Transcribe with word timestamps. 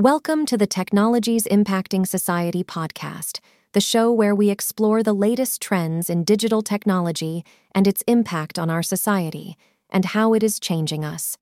Welcome 0.00 0.46
to 0.46 0.56
the 0.56 0.66
Technologies 0.66 1.44
Impacting 1.44 2.06
Society 2.06 2.64
podcast, 2.64 3.38
the 3.72 3.82
show 3.82 4.10
where 4.10 4.34
we 4.34 4.48
explore 4.48 5.02
the 5.02 5.12
latest 5.12 5.60
trends 5.60 6.08
in 6.08 6.24
digital 6.24 6.62
technology 6.62 7.44
and 7.74 7.86
its 7.86 8.00
impact 8.06 8.58
on 8.58 8.70
our 8.70 8.82
society 8.82 9.58
and 9.90 10.06
how 10.06 10.32
it 10.32 10.42
is 10.42 10.58
changing 10.58 11.04
us. 11.04 11.36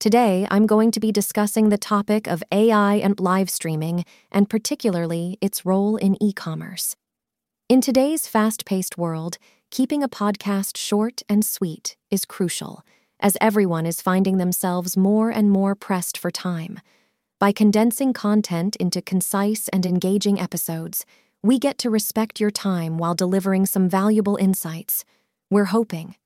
Today, 0.00 0.44
I'm 0.50 0.66
going 0.66 0.90
to 0.90 0.98
be 0.98 1.12
discussing 1.12 1.68
the 1.68 1.78
topic 1.78 2.26
of 2.26 2.42
AI 2.50 2.94
and 2.94 3.20
live 3.20 3.48
streaming, 3.48 4.04
and 4.32 4.50
particularly 4.50 5.38
its 5.40 5.64
role 5.64 5.94
in 5.94 6.20
e 6.20 6.32
commerce. 6.32 6.96
In 7.68 7.80
today's 7.80 8.26
fast 8.26 8.64
paced 8.64 8.98
world, 8.98 9.38
keeping 9.70 10.02
a 10.02 10.08
podcast 10.08 10.76
short 10.76 11.22
and 11.28 11.44
sweet 11.44 11.96
is 12.10 12.24
crucial, 12.24 12.82
as 13.20 13.36
everyone 13.40 13.86
is 13.86 14.02
finding 14.02 14.38
themselves 14.38 14.96
more 14.96 15.30
and 15.30 15.48
more 15.48 15.76
pressed 15.76 16.18
for 16.18 16.32
time. 16.32 16.80
By 17.40 17.52
condensing 17.52 18.12
content 18.12 18.74
into 18.76 19.00
concise 19.00 19.68
and 19.68 19.86
engaging 19.86 20.40
episodes, 20.40 21.06
we 21.40 21.60
get 21.60 21.78
to 21.78 21.88
respect 21.88 22.40
your 22.40 22.50
time 22.50 22.98
while 22.98 23.14
delivering 23.14 23.64
some 23.64 23.88
valuable 23.88 24.34
insights. 24.34 25.04
We're 25.48 25.66
hoping. 25.66 26.16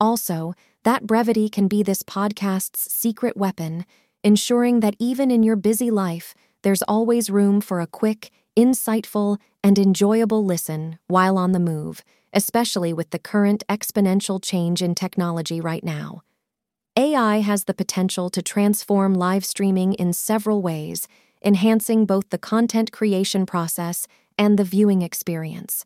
Also, 0.00 0.54
that 0.84 1.06
brevity 1.06 1.50
can 1.50 1.68
be 1.68 1.82
this 1.82 2.02
podcast's 2.02 2.90
secret 2.90 3.36
weapon, 3.36 3.84
ensuring 4.24 4.80
that 4.80 4.96
even 4.98 5.30
in 5.30 5.42
your 5.42 5.56
busy 5.56 5.90
life, 5.90 6.32
there's 6.62 6.82
always 6.88 7.28
room 7.28 7.60
for 7.60 7.82
a 7.82 7.86
quick, 7.86 8.30
insightful, 8.56 9.36
and 9.62 9.78
enjoyable 9.78 10.46
listen 10.46 10.98
while 11.08 11.36
on 11.36 11.52
the 11.52 11.60
move, 11.60 12.02
especially 12.32 12.94
with 12.94 13.10
the 13.10 13.18
current 13.18 13.64
exponential 13.68 14.42
change 14.42 14.80
in 14.80 14.94
technology 14.94 15.60
right 15.60 15.84
now. 15.84 16.22
AI 16.98 17.38
has 17.42 17.62
the 17.62 17.74
potential 17.74 18.28
to 18.28 18.42
transform 18.42 19.14
live 19.14 19.44
streaming 19.44 19.92
in 19.92 20.12
several 20.12 20.60
ways, 20.60 21.06
enhancing 21.44 22.04
both 22.04 22.30
the 22.30 22.38
content 22.38 22.90
creation 22.90 23.46
process 23.46 24.08
and 24.36 24.58
the 24.58 24.64
viewing 24.64 25.02
experience. 25.02 25.84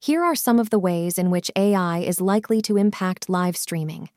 Here 0.00 0.22
are 0.22 0.36
some 0.36 0.60
of 0.60 0.70
the 0.70 0.78
ways 0.78 1.18
in 1.18 1.32
which 1.32 1.50
AI 1.56 1.98
is 1.98 2.20
likely 2.20 2.62
to 2.62 2.76
impact 2.76 3.28
live 3.28 3.56
streaming. 3.56 4.10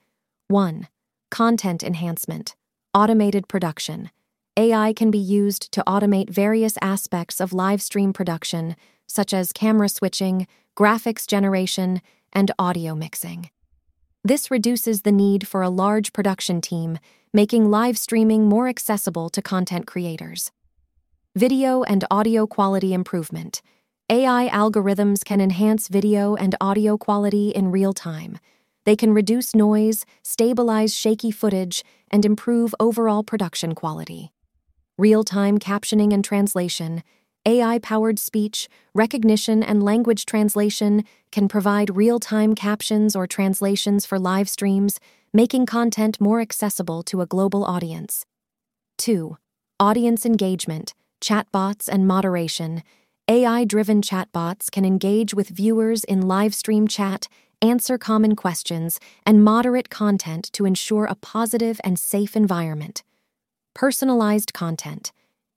1. 0.48 0.88
Content 1.32 1.82
enhancement, 1.82 2.56
automated 2.94 3.48
production. 3.48 4.12
AI 4.56 4.94
can 4.94 5.10
be 5.10 5.18
used 5.18 5.72
to 5.72 5.84
automate 5.88 6.30
various 6.30 6.78
aspects 6.80 7.42
of 7.42 7.54
live 7.54 7.82
stream 7.82 8.14
production, 8.14 8.76
such 9.08 9.34
as 9.34 9.52
camera 9.52 9.90
switching, 9.90 10.46
graphics 10.78 11.26
generation, 11.26 12.04
and 12.32 12.52
audio 12.60 12.94
mixing. 12.94 13.50
This 14.26 14.50
reduces 14.50 15.04
the 15.04 15.12
need 15.12 15.48
for 15.48 15.62
a 15.62 15.70
large 15.70 16.12
production 16.12 16.60
team, 16.60 16.98
making 17.32 17.70
live 17.70 17.96
streaming 17.96 18.50
more 18.50 18.68
accessible 18.68 19.30
to 19.30 19.40
content 19.40 19.86
creators. 19.86 20.52
Video 21.36 21.84
and 21.84 22.04
audio 22.10 22.48
quality 22.48 22.92
improvement. 22.92 23.62
AI 24.10 24.50
algorithms 24.52 25.24
can 25.24 25.40
enhance 25.40 25.90
video 25.90 26.34
and 26.34 26.56
audio 26.60 26.98
quality 26.98 27.52
in 27.52 27.70
real 27.70 27.94
time. 27.94 28.40
They 28.84 28.96
can 28.96 29.14
reduce 29.14 29.54
noise, 29.54 30.08
stabilize 30.24 30.96
shaky 30.96 31.30
footage, 31.30 31.84
and 32.10 32.26
improve 32.26 32.74
overall 32.80 33.22
production 33.22 33.76
quality. 33.76 34.32
Real 34.98 35.24
time 35.24 35.60
captioning 35.60 36.12
and 36.12 36.26
translation. 36.26 37.04
AI 37.48 37.78
powered 37.78 38.18
speech, 38.18 38.68
recognition, 38.96 39.62
and 39.62 39.84
language 39.84 40.26
translation 40.26 41.04
can 41.32 41.48
provide 41.48 41.96
real 41.96 42.20
time 42.20 42.56
captions 42.56 43.16
or 43.16 43.28
translations 43.28 44.04
for 44.04 44.18
live 44.18 44.50
streams, 44.50 45.00
making 45.32 45.68
content 45.68 46.20
more 46.20 46.42
accessible 46.42 47.04
to 47.04 47.22
a 47.22 47.28
global 47.28 47.64
audience. 47.64 48.26
2. 48.98 49.38
Audience 49.80 50.26
engagement, 50.26 50.96
chatbots, 51.22 51.88
and 51.88 52.08
moderation. 52.08 52.82
AI 53.28 53.64
driven 53.64 54.02
chatbots 54.02 54.72
can 54.72 54.84
engage 54.84 55.36
with 55.36 55.50
viewers 55.50 56.04
in 56.04 56.28
live 56.28 56.56
stream 56.56 56.88
chat, 56.88 57.28
answer 57.62 57.98
common 58.00 58.36
questions, 58.36 59.00
and 59.24 59.44
moderate 59.44 59.90
content 59.90 60.50
to 60.54 60.66
ensure 60.66 61.06
a 61.06 61.16
positive 61.16 61.80
and 61.84 62.00
safe 62.00 62.36
environment. 62.36 63.04
Personalized 63.76 64.54
content. 64.54 65.12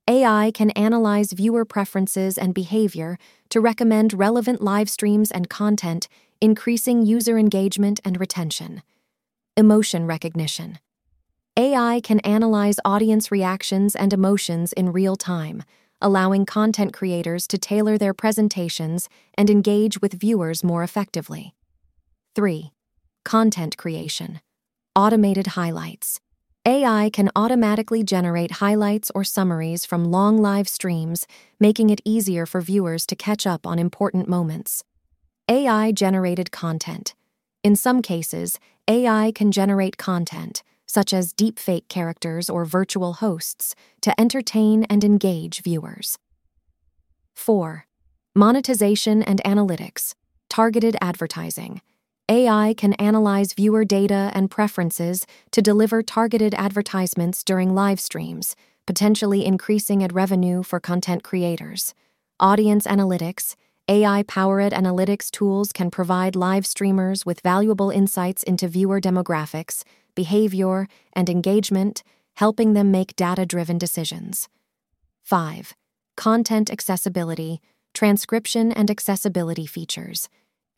AI 0.09 0.49
can 0.55 0.71
analyze 0.71 1.33
viewer 1.33 1.63
preferences 1.63 2.35
and 2.35 2.51
behavior 2.51 3.19
to 3.49 3.61
recommend 3.61 4.11
relevant 4.11 4.59
live 4.59 4.89
streams 4.89 5.29
and 5.29 5.51
content, 5.51 6.07
increasing 6.41 7.05
user 7.05 7.37
engagement 7.37 7.99
and 8.03 8.19
retention. 8.19 8.81
Emotion 9.55 10.07
recognition. 10.07 10.79
AI 11.55 12.01
can 12.03 12.19
analyze 12.21 12.77
audience 12.83 13.31
reactions 13.31 13.95
and 13.95 14.11
emotions 14.11 14.73
in 14.73 14.91
real 14.91 15.15
time, 15.15 15.61
allowing 16.01 16.43
content 16.43 16.91
creators 16.91 17.45
to 17.45 17.59
tailor 17.59 17.95
their 17.95 18.15
presentations 18.15 19.09
and 19.35 19.47
engage 19.47 20.01
with 20.01 20.13
viewers 20.13 20.63
more 20.63 20.81
effectively. 20.81 21.53
3. 22.33 22.71
Content 23.23 23.77
creation. 23.77 24.41
Automated 24.95 25.47
highlights. 25.47 26.19
AI 26.69 27.09
can 27.11 27.31
automatically 27.35 28.03
generate 28.03 28.51
highlights 28.61 29.09
or 29.15 29.23
summaries 29.23 29.87
from 29.87 30.11
long 30.11 30.37
live 30.37 30.69
streams, 30.69 31.25
making 31.59 31.89
it 31.89 31.99
easier 32.05 32.45
for 32.45 32.61
viewers 32.61 33.07
to 33.07 33.15
catch 33.15 33.47
up 33.47 33.65
on 33.65 33.79
important 33.79 34.29
moments. 34.29 34.83
AI 35.49 35.91
generated 35.91 36.51
content. 36.51 37.15
In 37.63 37.75
some 37.75 38.03
cases, 38.03 38.59
AI 38.87 39.31
can 39.33 39.51
generate 39.51 39.97
content, 39.97 40.61
such 40.85 41.11
as 41.11 41.33
deepfake 41.33 41.87
characters 41.87 42.51
or 42.51 42.65
virtual 42.65 43.13
hosts, 43.13 43.73
to 44.01 44.13
entertain 44.21 44.83
and 44.91 45.03
engage 45.03 45.63
viewers. 45.63 46.19
4. 47.33 47.87
Monetization 48.35 49.23
and 49.23 49.41
analytics. 49.43 50.13
Targeted 50.49 50.95
advertising. 51.01 51.81
AI 52.29 52.75
can 52.77 52.93
analyze 52.93 53.53
viewer 53.53 53.83
data 53.83 54.29
and 54.35 54.51
preferences 54.51 55.25
to 55.49 55.63
deliver 55.63 56.03
targeted 56.03 56.53
advertisements 56.53 57.43
during 57.43 57.73
live 57.73 57.99
streams, 57.99 58.55
potentially 58.85 59.43
increasing 59.43 60.03
ad 60.03 60.13
revenue 60.13 60.61
for 60.61 60.79
content 60.79 61.23
creators. 61.23 61.95
Audience 62.39 62.85
analytics, 62.85 63.55
AI 63.87 64.21
powered 64.27 64.73
analytics 64.73 65.31
tools 65.31 65.71
can 65.71 65.89
provide 65.89 66.35
live 66.35 66.67
streamers 66.67 67.25
with 67.25 67.41
valuable 67.41 67.89
insights 67.89 68.43
into 68.43 68.67
viewer 68.67 69.01
demographics, 69.01 69.83
behavior, 70.13 70.87
and 71.13 71.31
engagement, 71.31 72.03
helping 72.35 72.73
them 72.73 72.91
make 72.91 73.15
data 73.15 73.43
driven 73.43 73.79
decisions. 73.79 74.47
5. 75.23 75.73
Content 76.15 76.69
accessibility, 76.71 77.59
transcription 77.95 78.71
and 78.71 78.91
accessibility 78.91 79.65
features. 79.65 80.29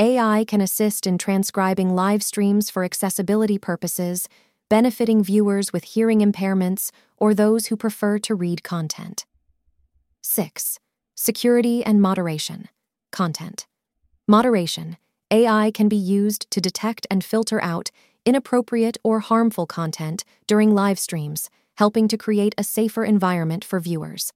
AI 0.01 0.43
can 0.47 0.61
assist 0.61 1.05
in 1.05 1.19
transcribing 1.19 1.93
live 1.93 2.23
streams 2.23 2.71
for 2.71 2.83
accessibility 2.83 3.59
purposes, 3.59 4.27
benefiting 4.67 5.23
viewers 5.23 5.71
with 5.71 5.83
hearing 5.83 6.21
impairments 6.21 6.89
or 7.17 7.35
those 7.35 7.67
who 7.67 7.77
prefer 7.77 8.17
to 8.17 8.33
read 8.33 8.63
content. 8.63 9.27
6. 10.23 10.79
Security 11.13 11.85
and 11.85 12.01
moderation. 12.01 12.67
Content. 13.11 13.67
Moderation. 14.27 14.97
AI 15.29 15.69
can 15.69 15.87
be 15.87 15.97
used 15.97 16.49
to 16.49 16.59
detect 16.59 17.05
and 17.11 17.23
filter 17.23 17.61
out 17.61 17.91
inappropriate 18.25 18.97
or 19.03 19.19
harmful 19.19 19.67
content 19.67 20.23
during 20.47 20.73
live 20.73 20.97
streams, 20.97 21.47
helping 21.75 22.07
to 22.07 22.17
create 22.17 22.55
a 22.57 22.63
safer 22.63 23.05
environment 23.05 23.63
for 23.63 23.79
viewers. 23.79 24.33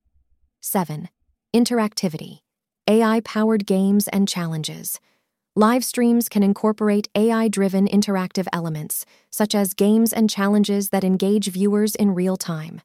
7. 0.62 1.10
Interactivity. 1.56 2.42
AI 2.88 3.20
powered 3.22 3.66
games 3.66 4.08
and 4.10 4.28
challenges. 4.28 5.00
Live 5.58 5.86
streams 5.86 6.28
can 6.28 6.44
incorporate 6.44 7.08
AI 7.16 7.48
driven 7.48 7.88
interactive 7.88 8.46
elements, 8.52 9.06
such 9.30 9.56
as 9.56 9.74
games 9.74 10.12
and 10.12 10.30
challenges 10.30 10.90
that 10.90 11.06
engage 11.06 11.48
viewers 11.48 11.96
in 11.96 12.14
real 12.14 12.36
time. 12.36 12.82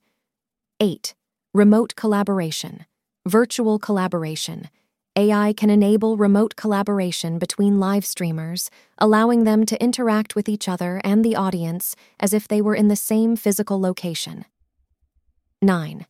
8. 0.79 1.17
Remote 1.53 1.97
collaboration. 1.97 2.87
Virtual 3.27 3.81
collaboration. 3.81 4.71
AI 5.17 5.53
can 5.53 5.69
enable 5.69 6.17
remote 6.17 6.55
collaboration 6.55 7.41
between 7.41 7.81
live 7.81 8.07
streamers, 8.07 8.71
allowing 8.99 9.43
them 9.43 9.67
to 9.67 9.83
interact 9.83 10.37
with 10.37 10.49
each 10.49 10.69
other 10.69 11.01
and 11.03 11.25
the 11.25 11.35
audience 11.35 11.97
as 12.21 12.33
if 12.33 12.47
they 12.47 12.63
were 12.63 12.77
in 12.77 12.87
the 12.87 12.95
same 12.95 13.35
physical 13.35 13.81
location. 13.81 14.45
9. 15.61 16.07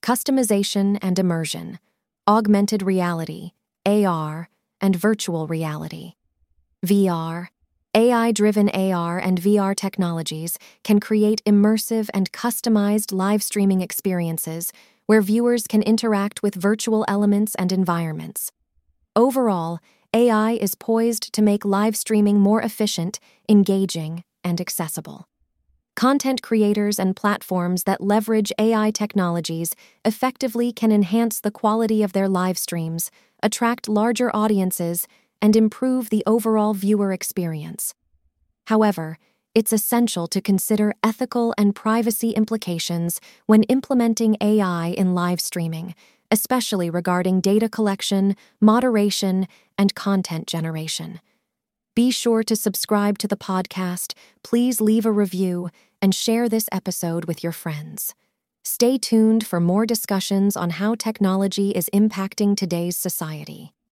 Customization 0.00 0.98
and 1.02 1.18
immersion. 1.18 1.78
Augmented 2.26 2.82
reality, 2.82 3.50
AR, 3.84 4.48
and 4.80 4.96
virtual 4.96 5.46
reality. 5.46 6.12
VR, 6.84 7.48
AI 7.94 8.32
driven 8.32 8.68
AR 8.68 9.18
and 9.18 9.40
VR 9.40 9.74
technologies 9.74 10.58
can 10.84 11.00
create 11.00 11.42
immersive 11.44 12.08
and 12.14 12.30
customized 12.32 13.12
live 13.12 13.42
streaming 13.42 13.80
experiences 13.80 14.72
where 15.06 15.22
viewers 15.22 15.66
can 15.66 15.82
interact 15.82 16.42
with 16.42 16.54
virtual 16.54 17.04
elements 17.08 17.54
and 17.54 17.72
environments. 17.72 18.52
Overall, 19.16 19.78
AI 20.14 20.52
is 20.52 20.74
poised 20.74 21.32
to 21.32 21.42
make 21.42 21.64
live 21.64 21.96
streaming 21.96 22.38
more 22.38 22.62
efficient, 22.62 23.18
engaging, 23.48 24.22
and 24.44 24.60
accessible. 24.60 25.26
Content 25.96 26.42
creators 26.42 26.98
and 27.00 27.16
platforms 27.16 27.82
that 27.82 28.00
leverage 28.00 28.52
AI 28.58 28.92
technologies 28.92 29.74
effectively 30.04 30.72
can 30.72 30.92
enhance 30.92 31.40
the 31.40 31.50
quality 31.50 32.04
of 32.04 32.12
their 32.12 32.28
live 32.28 32.56
streams, 32.56 33.10
attract 33.42 33.88
larger 33.88 34.34
audiences, 34.34 35.06
and 35.40 35.54
improve 35.54 36.10
the 36.10 36.22
overall 36.26 36.74
viewer 36.74 37.12
experience. 37.12 37.94
However, 38.66 39.18
it's 39.54 39.72
essential 39.72 40.26
to 40.28 40.40
consider 40.40 40.94
ethical 41.02 41.54
and 41.56 41.74
privacy 41.74 42.30
implications 42.30 43.20
when 43.46 43.62
implementing 43.64 44.36
AI 44.40 44.88
in 44.88 45.14
live 45.14 45.40
streaming, 45.40 45.94
especially 46.30 46.90
regarding 46.90 47.40
data 47.40 47.68
collection, 47.68 48.36
moderation, 48.60 49.48
and 49.76 49.94
content 49.94 50.46
generation. 50.46 51.20
Be 51.94 52.10
sure 52.10 52.42
to 52.44 52.54
subscribe 52.54 53.18
to 53.18 53.26
the 53.26 53.36
podcast, 53.36 54.14
please 54.44 54.80
leave 54.80 55.06
a 55.06 55.10
review, 55.10 55.70
and 56.00 56.14
share 56.14 56.48
this 56.48 56.68
episode 56.70 57.24
with 57.24 57.42
your 57.42 57.52
friends. 57.52 58.14
Stay 58.64 58.98
tuned 58.98 59.46
for 59.46 59.60
more 59.60 59.86
discussions 59.86 60.56
on 60.56 60.70
how 60.70 60.94
technology 60.94 61.70
is 61.70 61.90
impacting 61.94 62.56
today's 62.56 62.96
society. 62.96 63.72